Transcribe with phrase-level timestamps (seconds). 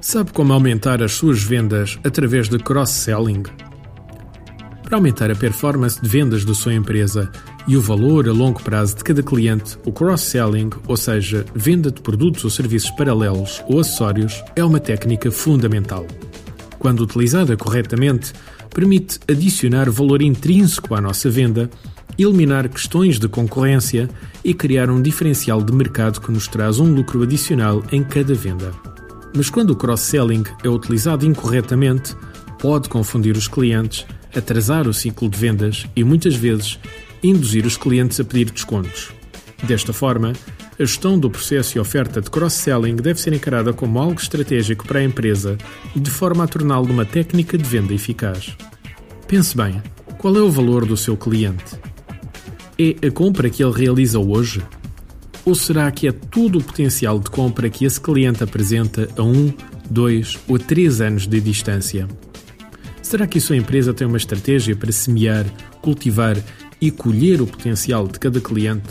[0.00, 3.42] Sabe como aumentar as suas vendas através de cross-selling?
[4.82, 7.32] Para aumentar a performance de vendas da sua empresa
[7.66, 12.02] e o valor a longo prazo de cada cliente, o cross-selling, ou seja, venda de
[12.02, 16.06] produtos ou serviços paralelos ou acessórios, é uma técnica fundamental.
[16.78, 18.34] Quando utilizada corretamente,
[18.68, 21.70] permite adicionar valor intrínseco à nossa venda,
[22.18, 24.08] eliminar questões de concorrência
[24.44, 28.72] e criar um diferencial de mercado que nos traz um lucro adicional em cada venda.
[29.36, 32.14] Mas quando o cross-selling é utilizado incorretamente,
[32.58, 36.78] pode confundir os clientes, atrasar o ciclo de vendas e muitas vezes
[37.22, 39.10] induzir os clientes a pedir descontos.
[39.64, 40.32] Desta forma,
[40.78, 45.00] a gestão do processo e oferta de cross-selling deve ser encarada como algo estratégico para
[45.00, 45.56] a empresa,
[45.94, 48.56] de forma a torná-lo uma técnica de venda eficaz.
[49.26, 49.82] Pense bem:
[50.18, 51.83] qual é o valor do seu cliente?
[52.76, 54.60] É a compra que ele realiza hoje?
[55.44, 59.52] Ou será que é todo o potencial de compra que esse cliente apresenta a um,
[59.88, 62.08] dois ou três anos de distância?
[63.00, 65.46] Será que a sua empresa tem uma estratégia para semear,
[65.80, 66.36] cultivar
[66.80, 68.88] e colher o potencial de cada cliente?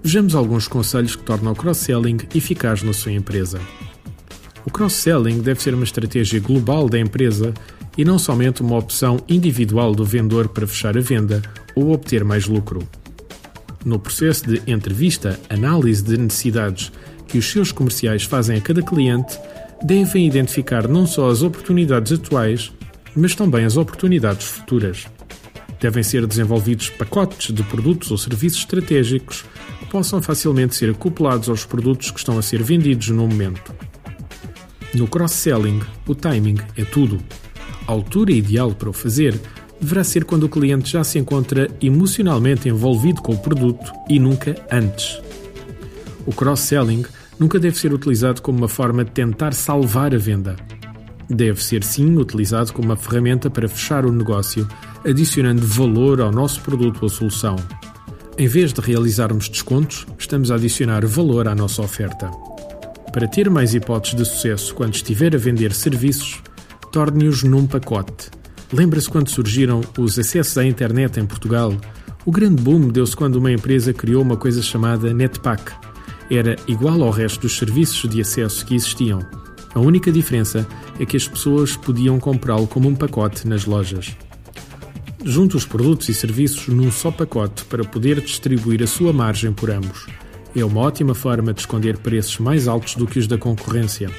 [0.00, 3.60] Vejamos alguns conselhos que tornam o cross-selling eficaz na sua empresa.
[4.64, 7.52] O cross-selling deve ser uma estratégia global da empresa
[7.98, 11.42] e não somente uma opção individual do vendedor para fechar a venda
[11.80, 12.86] ou obter mais lucro.
[13.84, 16.92] No processo de entrevista, análise de necessidades
[17.26, 19.38] que os seus comerciais fazem a cada cliente,
[19.82, 22.72] devem identificar não só as oportunidades atuais,
[23.14, 25.06] mas também as oportunidades futuras.
[25.80, 29.44] Devem ser desenvolvidos pacotes de produtos ou serviços estratégicos
[29.78, 33.74] que possam facilmente ser acoplados aos produtos que estão a ser vendidos no momento.
[34.92, 37.18] No cross-selling, o timing é tudo.
[37.86, 39.40] A altura ideal para o fazer
[39.80, 44.54] deverá ser quando o cliente já se encontra emocionalmente envolvido com o produto e nunca
[44.70, 45.20] antes.
[46.26, 47.04] O cross-selling
[47.38, 50.56] nunca deve ser utilizado como uma forma de tentar salvar a venda.
[51.28, 54.68] Deve ser sim utilizado como uma ferramenta para fechar o negócio,
[55.04, 57.56] adicionando valor ao nosso produto ou solução.
[58.36, 62.30] Em vez de realizarmos descontos, estamos a adicionar valor à nossa oferta.
[63.12, 66.42] Para ter mais hipóteses de sucesso quando estiver a vender serviços,
[66.92, 68.39] torne-os num pacote
[68.72, 71.74] Lembra-se quando surgiram os acessos à internet em Portugal?
[72.24, 75.72] O grande boom deu-se quando uma empresa criou uma coisa chamada Netpack.
[76.30, 79.20] Era igual ao resto dos serviços de acesso que existiam.
[79.74, 80.66] A única diferença
[81.00, 84.16] é que as pessoas podiam comprá-lo como um pacote nas lojas.
[85.24, 89.70] Junte os produtos e serviços num só pacote para poder distribuir a sua margem por
[89.70, 90.06] ambos.
[90.54, 94.10] É uma ótima forma de esconder preços mais altos do que os da concorrência.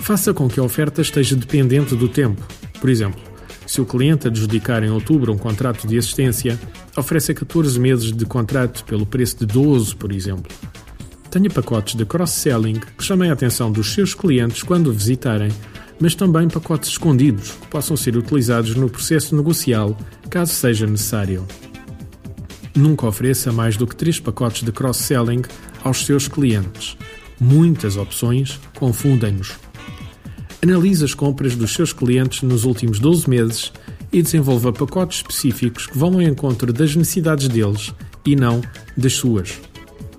[0.00, 2.42] Faça com que a oferta esteja dependente do tempo.
[2.80, 3.31] Por exemplo,
[3.72, 6.60] se o cliente adjudicar em outubro um contrato de assistência,
[6.94, 10.52] oferece 14 meses de contrato pelo preço de 12, por exemplo.
[11.30, 15.50] Tenha pacotes de cross-selling que chamem a atenção dos seus clientes quando o visitarem,
[15.98, 19.96] mas também pacotes escondidos que possam ser utilizados no processo negocial,
[20.28, 21.48] caso seja necessário.
[22.76, 25.44] Nunca ofereça mais do que 3 pacotes de cross-selling
[25.82, 26.94] aos seus clientes.
[27.40, 29.54] Muitas opções confundem-nos.
[30.64, 33.72] Analise as compras dos seus clientes nos últimos 12 meses
[34.12, 37.92] e desenvolva pacotes específicos que vão ao encontro das necessidades deles
[38.24, 38.62] e não
[38.96, 39.60] das suas.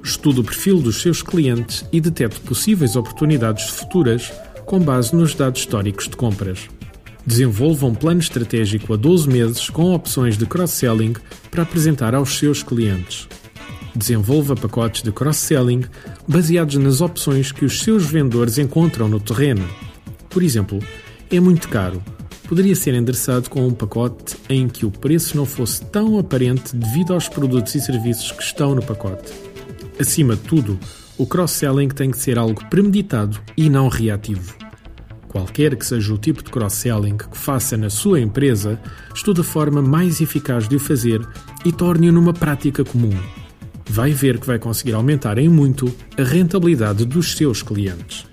[0.04, 4.34] Estude o perfil dos seus clientes e detecte possíveis oportunidades futuras
[4.66, 6.68] com base nos dados históricos de compras.
[7.26, 11.14] Desenvolva um plano estratégico a 12 meses com opções de cross-selling
[11.50, 13.30] para apresentar aos seus clientes.
[13.96, 15.86] Desenvolva pacotes de cross-selling
[16.28, 19.66] baseados nas opções que os seus vendedores encontram no terreno
[20.34, 20.80] por exemplo,
[21.32, 22.04] é muito caro.
[22.48, 27.14] Poderia ser endereçado com um pacote em que o preço não fosse tão aparente devido
[27.14, 29.32] aos produtos e serviços que estão no pacote.
[30.00, 30.78] Acima de tudo,
[31.18, 34.56] o cross-selling tem que ser algo premeditado e não reativo.
[35.30, 38.80] Qualquer que seja o tipo de cross-selling que faça na sua empresa,
[39.16, 41.26] estude a forma mais eficaz de o fazer
[41.64, 43.18] e torne-o numa prática comum.
[43.90, 48.33] Vai ver que vai conseguir aumentar em muito a rentabilidade dos seus clientes.